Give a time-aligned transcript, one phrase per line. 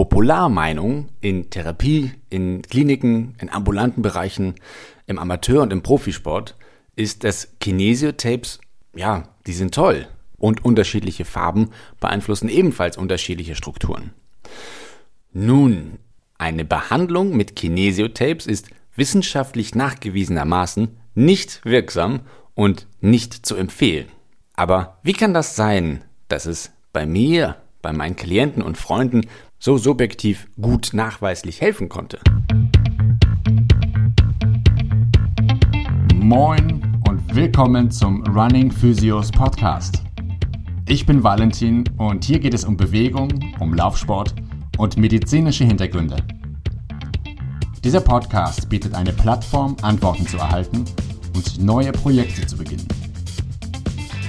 [0.00, 4.54] Popularmeinung in Therapie, in Kliniken, in ambulanten Bereichen,
[5.06, 6.56] im Amateur- und im Profisport
[6.96, 8.60] ist, dass Kinesiotapes,
[8.96, 10.08] ja, die sind toll.
[10.38, 11.68] Und unterschiedliche Farben
[12.00, 14.14] beeinflussen ebenfalls unterschiedliche Strukturen.
[15.34, 15.98] Nun,
[16.38, 22.20] eine Behandlung mit Kinesiotapes ist wissenschaftlich nachgewiesenermaßen nicht wirksam
[22.54, 24.08] und nicht zu empfehlen.
[24.54, 29.26] Aber wie kann das sein, dass es bei mir, bei meinen Klienten und Freunden
[29.62, 32.18] so subjektiv gut nachweislich helfen konnte?
[36.14, 40.02] Moin und willkommen zum Running Physios Podcast.
[40.88, 43.28] Ich bin Valentin und hier geht es um Bewegung,
[43.60, 44.34] um Laufsport
[44.78, 46.16] und medizinische Hintergründe.
[47.84, 50.86] Dieser Podcast bietet eine Plattform, Antworten zu erhalten
[51.34, 52.88] und neue Projekte zu beginnen.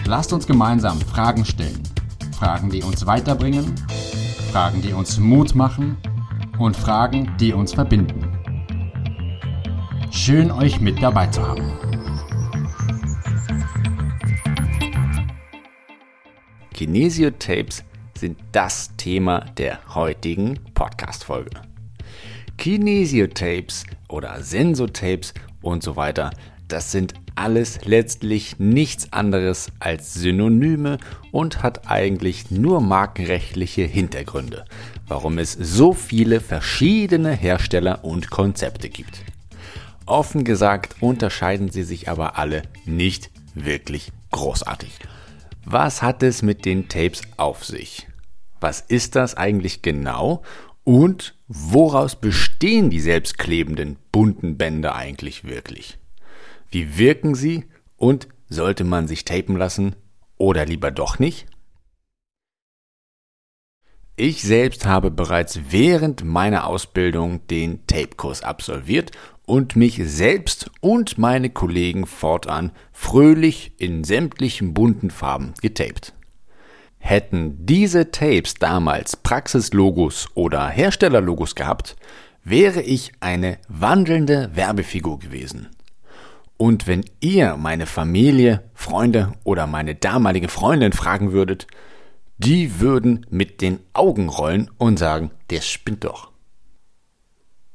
[0.06, 1.82] Lasst uns gemeinsam Fragen stellen.
[2.38, 3.76] Fragen, die uns weiterbringen,
[4.52, 5.96] Fragen, die uns Mut machen
[6.60, 8.28] und Fragen, die uns verbinden.
[10.12, 11.72] Schön euch mit dabei zu haben.
[16.74, 17.86] Kinesiotapes
[18.18, 21.62] sind das Thema der heutigen Podcast-Folge.
[22.58, 26.30] Kinesiotapes oder Sensotapes und so weiter
[26.72, 30.98] das sind alles letztlich nichts anderes als Synonyme
[31.32, 34.66] und hat eigentlich nur markenrechtliche Hintergründe,
[35.08, 39.22] warum es so viele verschiedene Hersteller und Konzepte gibt.
[40.06, 44.92] Offen gesagt unterscheiden sie sich aber alle nicht wirklich großartig.
[45.66, 48.08] Was hat es mit den Tapes auf sich?
[48.60, 50.42] Was ist das eigentlich genau?
[50.84, 55.98] Und woraus bestehen die selbstklebenden bunten Bänder eigentlich wirklich?
[56.72, 57.66] Wie wirken sie
[57.98, 59.96] und sollte man sich tapen lassen
[60.38, 61.46] oder lieber doch nicht?
[64.16, 69.12] Ich selbst habe bereits während meiner Ausbildung den Tape-Kurs absolviert
[69.46, 76.14] und mich selbst und meine Kollegen fortan fröhlich in sämtlichen bunten Farben getaped.
[77.00, 81.96] Hätten diese Tapes damals Praxislogos oder Herstellerlogos gehabt,
[82.44, 85.68] wäre ich eine wandelnde Werbefigur gewesen.
[86.62, 91.66] Und wenn ihr meine Familie, Freunde oder meine damalige Freundin fragen würdet,
[92.38, 96.30] die würden mit den Augen rollen und sagen, der spinnt doch.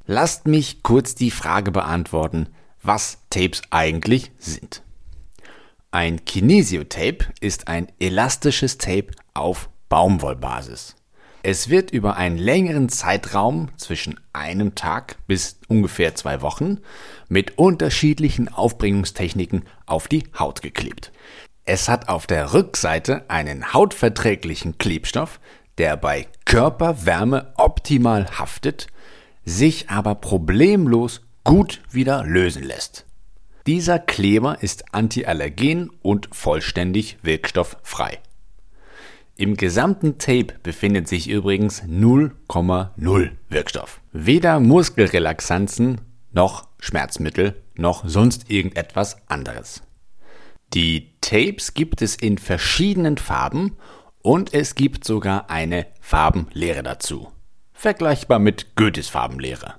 [0.04, 2.46] Lasst mich kurz die Frage beantworten,
[2.80, 4.84] was Tapes eigentlich sind.
[5.90, 10.94] Ein Kinesiotape ist ein elastisches Tape auf Baumwollbasis.
[11.48, 16.78] Es wird über einen längeren Zeitraum zwischen einem Tag bis ungefähr zwei Wochen
[17.28, 21.12] mit unterschiedlichen Aufbringungstechniken auf die Haut geklebt.
[21.64, 25.38] Es hat auf der Rückseite einen hautverträglichen Klebstoff,
[25.78, 28.88] der bei Körperwärme optimal haftet,
[29.44, 33.06] sich aber problemlos gut wieder lösen lässt.
[33.68, 38.18] Dieser Kleber ist antiallergen und vollständig wirkstofffrei.
[39.38, 44.00] Im gesamten Tape befindet sich übrigens 0,0 Wirkstoff.
[44.12, 46.00] Weder Muskelrelaxanzen
[46.32, 49.82] noch Schmerzmittel noch sonst irgendetwas anderes.
[50.72, 53.76] Die Tapes gibt es in verschiedenen Farben
[54.22, 57.30] und es gibt sogar eine Farbenlehre dazu.
[57.74, 59.74] Vergleichbar mit Goethes Farbenlehre.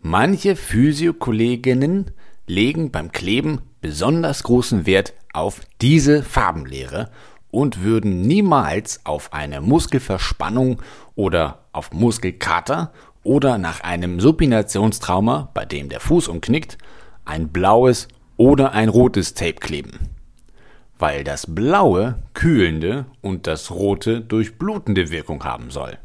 [0.00, 2.10] Manche Physiokolleginnen
[2.48, 7.10] legen beim Kleben besonders großen Wert auf diese Farbenlehre
[7.50, 10.82] und würden niemals auf eine Muskelverspannung
[11.14, 12.92] oder auf Muskelkater
[13.22, 16.78] oder nach einem Supinationstrauma, bei dem der Fuß umknickt,
[17.24, 19.98] ein blaues oder ein rotes Tape kleben.
[20.98, 25.98] Weil das blaue kühlende und das rote durchblutende Wirkung haben soll.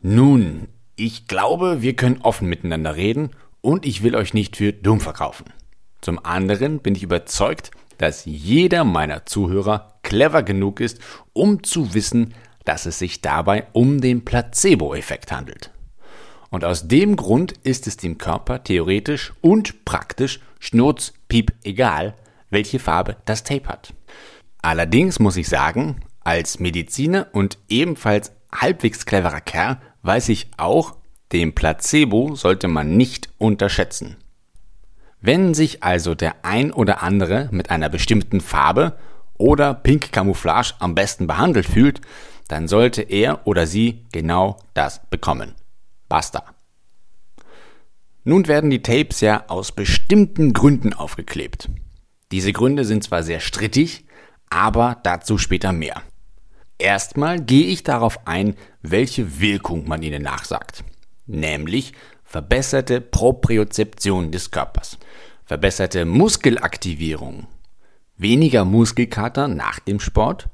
[0.00, 3.30] Nun, ich glaube, wir können offen miteinander reden
[3.60, 5.46] und ich will euch nicht für dumm verkaufen.
[6.00, 11.00] Zum anderen bin ich überzeugt, dass jeder meiner Zuhörer clever genug ist,
[11.34, 12.32] um zu wissen,
[12.64, 15.70] dass es sich dabei um den Placebo-Effekt handelt.
[16.48, 22.14] Und aus dem Grund ist es dem Körper theoretisch und praktisch schnurz, piep, egal,
[22.48, 23.92] welche Farbe das Tape hat.
[24.62, 30.96] Allerdings muss ich sagen, als Mediziner und ebenfalls halbwegs cleverer Kerl weiß ich auch,
[31.32, 34.16] den Placebo sollte man nicht unterschätzen.
[35.20, 38.96] Wenn sich also der ein oder andere mit einer bestimmten Farbe
[39.38, 42.00] oder Pink Camouflage am besten behandelt fühlt,
[42.48, 45.54] dann sollte er oder sie genau das bekommen.
[46.08, 46.44] Basta.
[48.24, 51.70] Nun werden die Tapes ja aus bestimmten Gründen aufgeklebt.
[52.30, 54.04] Diese Gründe sind zwar sehr strittig,
[54.50, 56.02] aber dazu später mehr.
[56.78, 60.84] Erstmal gehe ich darauf ein, welche Wirkung man ihnen nachsagt,
[61.26, 61.92] nämlich
[62.24, 64.98] verbesserte Propriozeption des Körpers,
[65.44, 67.46] verbesserte Muskelaktivierung,
[68.18, 70.48] weniger Muskelkater nach dem Sport,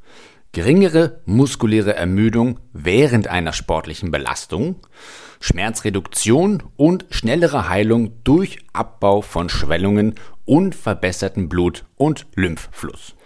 [0.53, 4.77] geringere muskuläre Ermüdung während einer sportlichen Belastung,
[5.41, 10.15] Schmerzreduktion und schnellere Heilung durch Abbau von Schwellungen
[10.45, 13.17] und verbesserten Blut- und Lymphfluss.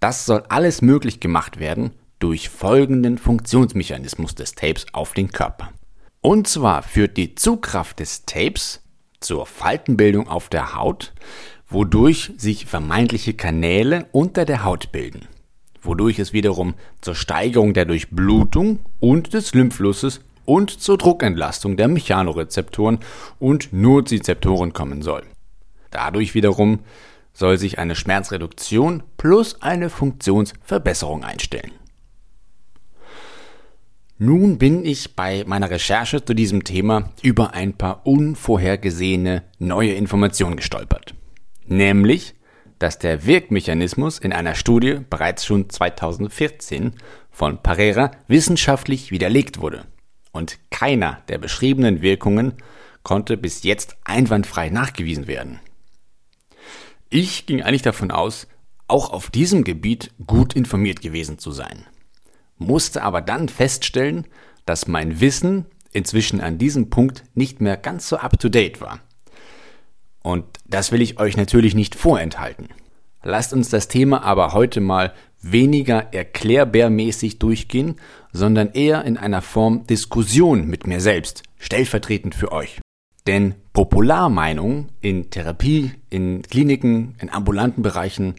[0.00, 5.72] Das soll alles möglich gemacht werden durch folgenden Funktionsmechanismus des Tapes auf den Körper.
[6.20, 8.82] Und zwar führt die Zugkraft des Tapes
[9.20, 11.12] zur Faltenbildung auf der Haut,
[11.72, 15.26] wodurch sich vermeintliche Kanäle unter der Haut bilden,
[15.80, 22.98] wodurch es wiederum zur Steigerung der Durchblutung und des Lymphflusses und zur Druckentlastung der Mechanorezeptoren
[23.38, 25.22] und Nozizeptoren kommen soll.
[25.90, 26.80] Dadurch wiederum
[27.32, 31.72] soll sich eine Schmerzreduktion plus eine Funktionsverbesserung einstellen.
[34.18, 40.56] Nun bin ich bei meiner Recherche zu diesem Thema über ein paar unvorhergesehene neue Informationen
[40.56, 41.14] gestolpert.
[41.66, 42.34] Nämlich,
[42.78, 46.94] dass der Wirkmechanismus in einer Studie bereits schon 2014
[47.30, 49.86] von Parera wissenschaftlich widerlegt wurde.
[50.32, 52.54] Und keiner der beschriebenen Wirkungen
[53.02, 55.60] konnte bis jetzt einwandfrei nachgewiesen werden.
[57.10, 58.48] Ich ging eigentlich davon aus,
[58.88, 61.86] auch auf diesem Gebiet gut informiert gewesen zu sein
[62.62, 64.26] musste aber dann feststellen,
[64.64, 69.00] dass mein Wissen inzwischen an diesem Punkt nicht mehr ganz so up-to-date war.
[70.22, 72.68] Und das will ich euch natürlich nicht vorenthalten.
[73.22, 77.96] Lasst uns das Thema aber heute mal weniger erklärbärmäßig durchgehen,
[78.32, 82.80] sondern eher in einer Form Diskussion mit mir selbst, stellvertretend für euch.
[83.26, 88.34] Denn Popularmeinung in Therapie, in Kliniken, in ambulanten Bereichen,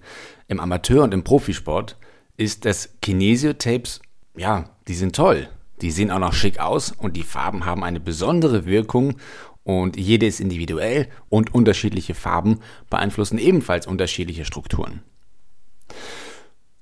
[0.48, 1.98] im Amateur- und im Profisport
[2.36, 4.02] ist, dass Kinesiotapes
[4.36, 5.48] ja, die sind toll.
[5.82, 9.16] Die sehen auch noch schick aus und die Farben haben eine besondere Wirkung
[9.64, 15.02] und jede ist individuell und unterschiedliche Farben beeinflussen ebenfalls unterschiedliche Strukturen.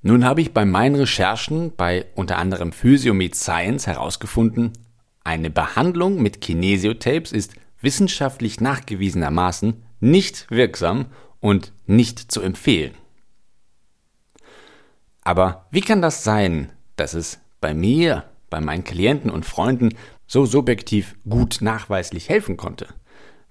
[0.01, 4.73] Nun habe ich bei meinen Recherchen bei unter anderem Physiomed Science herausgefunden,
[5.23, 11.05] eine Behandlung mit Kinesiotapes ist wissenschaftlich nachgewiesenermaßen nicht wirksam
[11.39, 12.93] und nicht zu empfehlen.
[15.23, 19.89] Aber wie kann das sein, dass es bei mir, bei meinen Klienten und Freunden
[20.31, 22.87] so subjektiv gut nachweislich helfen konnte.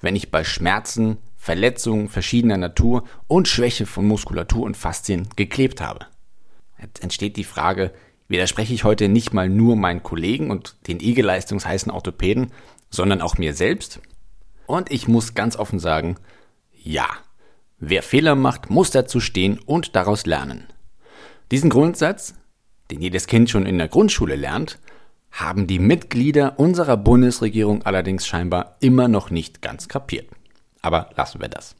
[0.00, 6.06] Wenn ich bei Schmerzen, Verletzungen verschiedener Natur und Schwäche von Muskulatur und Faszien geklebt habe.
[6.80, 7.92] Jetzt entsteht die Frage,
[8.28, 12.50] widerspreche ich heute nicht mal nur meinen Kollegen und den IG-leistungsheißen Orthopäden,
[12.88, 14.00] sondern auch mir selbst?
[14.64, 16.16] Und ich muss ganz offen sagen,
[16.72, 17.10] ja.
[17.78, 20.66] Wer Fehler macht, muss dazu stehen und daraus lernen.
[21.50, 22.32] Diesen Grundsatz,
[22.90, 24.78] den jedes Kind schon in der Grundschule lernt,
[25.30, 30.28] haben die Mitglieder unserer Bundesregierung allerdings scheinbar immer noch nicht ganz kapiert.
[30.82, 31.76] Aber lassen wir das.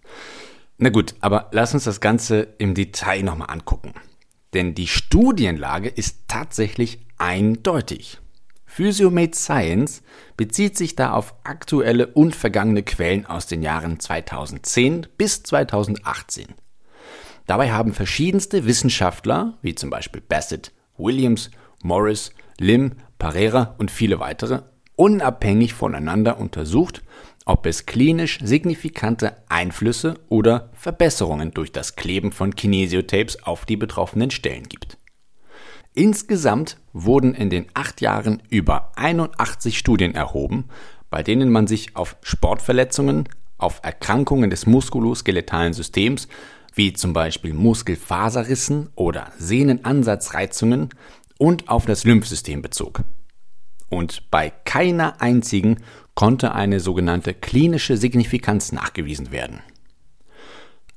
[0.78, 3.92] Na gut, aber lass uns das Ganze im Detail nochmal angucken.
[4.54, 8.18] Denn die Studienlage ist tatsächlich eindeutig.
[8.66, 10.02] Physiomate Science
[10.36, 16.46] bezieht sich da auf aktuelle und vergangene Quellen aus den Jahren 2010 bis 2018.
[17.46, 21.50] Dabei haben verschiedenste Wissenschaftler, wie zum Beispiel Bassett, Williams,
[21.82, 24.62] Morris, Lim, Parera und viele weitere
[24.96, 27.02] unabhängig voneinander untersucht,
[27.46, 34.30] ob es klinisch signifikante Einflüsse oder Verbesserungen durch das Kleben von Kinesiotapes auf die betroffenen
[34.30, 34.98] Stellen gibt.
[35.94, 40.66] Insgesamt wurden in den acht Jahren über 81 Studien erhoben,
[41.08, 43.28] bei denen man sich auf Sportverletzungen,
[43.58, 46.28] auf Erkrankungen des muskuloskeletalen Systems
[46.74, 50.90] wie zum Beispiel Muskelfaserrissen oder Sehnenansatzreizungen
[51.38, 53.02] und auf das Lymphsystem bezog.
[53.90, 55.82] Und bei keiner einzigen
[56.14, 59.60] konnte eine sogenannte klinische Signifikanz nachgewiesen werden.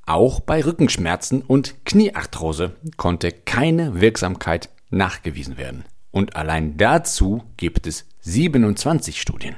[0.05, 5.85] Auch bei Rückenschmerzen und Kniearthrose konnte keine Wirksamkeit nachgewiesen werden.
[6.11, 9.55] Und allein dazu gibt es 27 Studien.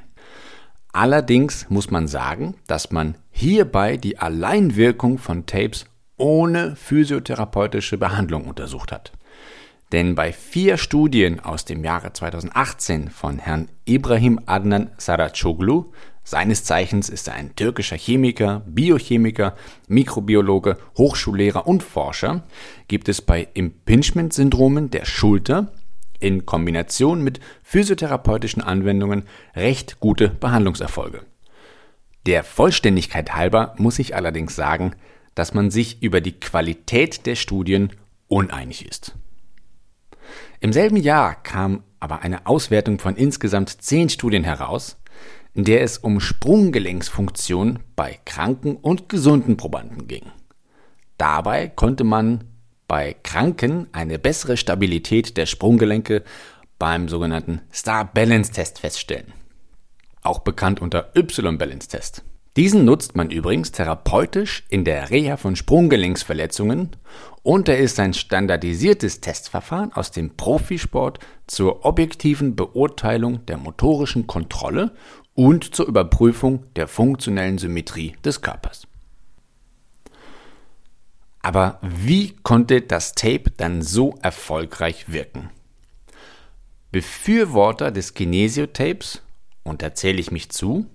[0.94, 8.94] Allerdings muss man sagen, dass man hierbei die Alleinwirkung von Tapes ohne physiotherapeutische Behandlung untersucht
[8.94, 9.12] hat.
[9.92, 15.92] Denn bei vier Studien aus dem Jahre 2018 von Herrn Ibrahim Adnan Saracoglu,
[16.24, 19.56] seines Zeichens ist er ein türkischer Chemiker, Biochemiker,
[19.88, 22.44] Mikrobiologe, Hochschullehrer und Forscher,
[22.88, 25.72] gibt es bei Impingement-Syndromen der Schulter
[26.20, 29.25] in Kombination mit physiotherapeutischen Anwendungen
[29.56, 31.22] recht gute Behandlungserfolge.
[32.25, 34.96] Der Vollständigkeit halber muss ich allerdings sagen,
[35.36, 37.92] dass man sich über die Qualität der Studien
[38.27, 39.15] uneinig ist.
[40.60, 44.98] Im selben Jahr kam aber eine Auswertung von insgesamt zehn Studien heraus,
[45.53, 50.32] in der es um Sprunggelenksfunktion bei kranken und gesunden Probanden ging.
[51.17, 52.44] Dabei konnte man
[52.88, 56.24] bei Kranken eine bessere Stabilität der Sprunggelenke
[56.77, 59.34] beim sogenannten Star Balance Test feststellen,
[60.22, 62.24] auch bekannt unter Y-Balance Test.
[62.56, 66.92] Diesen nutzt man übrigens therapeutisch in der Reha von Sprunggelenksverletzungen
[67.44, 74.96] und er ist ein standardisiertes Testverfahren aus dem Profisport zur objektiven Beurteilung der motorischen Kontrolle
[75.34, 78.88] und zur Überprüfung der funktionellen Symmetrie des Körpers.
[81.42, 85.50] Aber wie konnte das Tape dann so erfolgreich wirken?
[86.92, 89.22] Befürworter des Kinesiotapes,
[89.64, 90.86] und da zähle ich mich zu,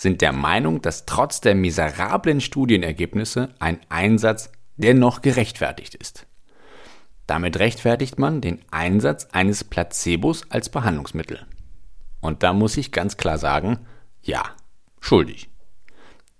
[0.00, 6.26] sind der Meinung, dass trotz der miserablen Studienergebnisse ein Einsatz dennoch gerechtfertigt ist.
[7.26, 11.44] Damit rechtfertigt man den Einsatz eines Placebos als Behandlungsmittel.
[12.20, 13.80] Und da muss ich ganz klar sagen,
[14.22, 14.42] ja,
[15.00, 15.50] schuldig.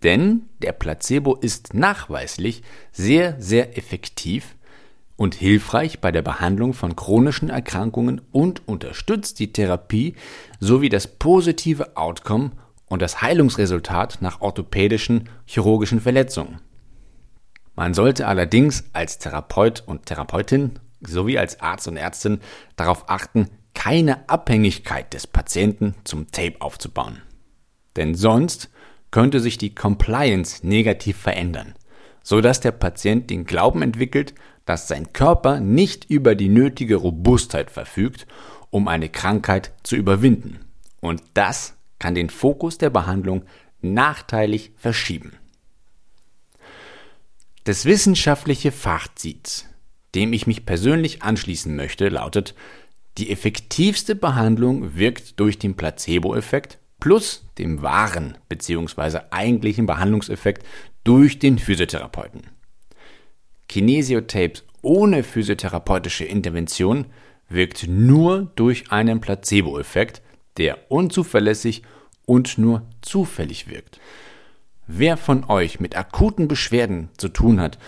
[0.02, 2.62] Denn der Placebo ist nachweislich
[2.92, 4.56] sehr, sehr effektiv
[5.16, 10.14] und hilfreich bei der Behandlung von chronischen Erkrankungen und unterstützt die Therapie
[10.60, 12.52] sowie das positive Outcome
[12.90, 16.60] und das Heilungsresultat nach orthopädischen chirurgischen Verletzungen.
[17.74, 22.40] Man sollte allerdings als Therapeut und Therapeutin sowie als Arzt und Ärztin
[22.76, 27.22] darauf achten, keine Abhängigkeit des Patienten zum Tape aufzubauen.
[27.96, 28.68] Denn sonst
[29.10, 31.74] könnte sich die Compliance negativ verändern,
[32.22, 34.34] so dass der Patient den Glauben entwickelt,
[34.66, 38.26] dass sein Körper nicht über die nötige Robustheit verfügt,
[38.70, 40.60] um eine Krankheit zu überwinden.
[41.00, 43.44] Und das kann den Fokus der Behandlung
[43.80, 45.34] nachteilig verschieben.
[47.62, 49.66] Das wissenschaftliche Fazit,
[50.16, 52.56] dem ich mich persönlich anschließen möchte, lautet,
[53.18, 59.20] die effektivste Behandlung wirkt durch den Placebo-Effekt plus dem wahren bzw.
[59.30, 60.64] eigentlichen Behandlungseffekt
[61.04, 62.42] durch den Physiotherapeuten.
[63.68, 67.06] Kinesiotapes ohne physiotherapeutische Intervention
[67.48, 70.22] wirkt nur durch einen Placebo-Effekt,
[70.56, 71.82] der unzuverlässig
[72.26, 74.00] und nur zufällig wirkt.
[74.86, 77.78] Wer von euch mit akuten Beschwerden zu tun hat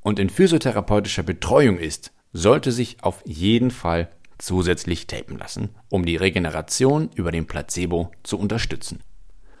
[0.00, 6.16] und in physiotherapeutischer Betreuung ist, sollte sich auf jeden Fall zusätzlich tapen lassen, um die
[6.16, 9.00] Regeneration über den Placebo zu unterstützen.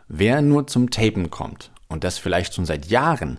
[0.08, 3.38] Wer nur zum Tapen kommt und das vielleicht schon seit Jahren,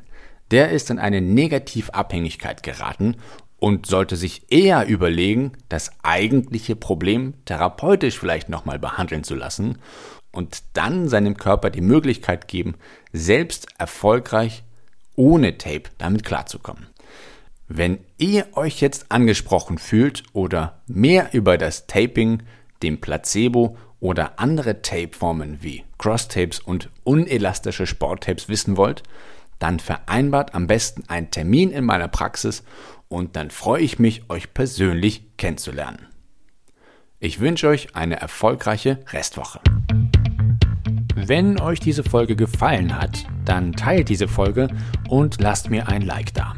[0.51, 3.18] der ist in eine Negativabhängigkeit geraten
[3.62, 9.77] und sollte sich eher überlegen, das eigentliche Problem therapeutisch vielleicht nochmal behandeln zu lassen
[10.32, 12.74] und dann seinem Körper die Möglichkeit geben,
[13.13, 14.63] selbst erfolgreich
[15.15, 16.88] ohne Tape damit klarzukommen.
[17.68, 22.41] Wenn ihr euch jetzt angesprochen fühlt oder mehr über das Taping,
[22.82, 29.03] dem Placebo oder andere Tapeformen wie Crosstapes und unelastische Sporttapes wissen wollt,
[29.60, 32.63] dann vereinbart am besten einen Termin in meiner Praxis
[33.12, 36.08] und dann freue ich mich, euch persönlich kennenzulernen.
[37.20, 39.60] Ich wünsche euch eine erfolgreiche Restwoche.
[41.15, 44.70] Wenn euch diese Folge gefallen hat, dann teilt diese Folge
[45.10, 46.56] und lasst mir ein Like da.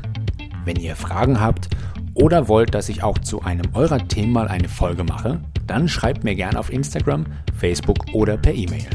[0.63, 1.69] Wenn ihr Fragen habt
[2.13, 6.23] oder wollt, dass ich auch zu einem eurer Themen mal eine Folge mache, dann schreibt
[6.23, 7.25] mir gerne auf Instagram,
[7.57, 8.87] Facebook oder per E-Mail.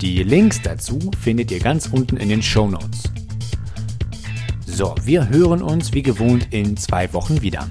[0.00, 3.11] Die Links dazu findet ihr ganz unten in den Show Notes.
[4.74, 7.68] So, wir hören uns wie gewohnt in zwei Wochen wieder.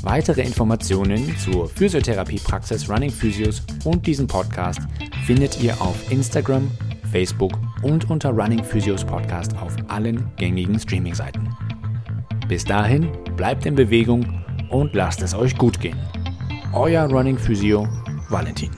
[0.00, 4.80] Weitere Informationen zur Physiotherapiepraxis Running Physios und diesem Podcast
[5.26, 6.70] findet ihr auf Instagram,
[7.12, 7.52] Facebook
[7.82, 11.54] und unter Running Physios Podcast auf allen gängigen Streaming-Seiten.
[12.48, 15.98] Bis dahin, bleibt in Bewegung und lasst es euch gut gehen.
[16.72, 17.86] Euer Running Physio
[18.30, 18.70] Valentin.